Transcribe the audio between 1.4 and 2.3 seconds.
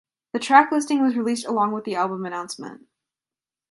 along with the album